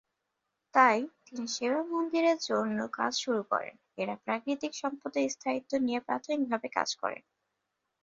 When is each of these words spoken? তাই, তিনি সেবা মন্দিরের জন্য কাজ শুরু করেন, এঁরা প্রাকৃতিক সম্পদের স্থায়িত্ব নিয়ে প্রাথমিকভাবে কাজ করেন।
তাই, 0.73 0.97
তিনি 1.25 1.45
সেবা 1.47 1.81
মন্দিরের 1.85 2.37
জন্য 2.49 2.77
কাজ 2.91 3.13
শুরু 3.23 3.41
করেন, 3.43 3.75
এঁরা 3.97 4.15
প্রাকৃতিক 4.25 4.71
সম্পদের 4.81 5.25
স্থায়িত্ব 5.29 5.71
নিয়ে 5.77 5.99
প্রাথমিকভাবে 5.99 6.67
কাজ 6.69 6.89
করেন। 6.95 7.23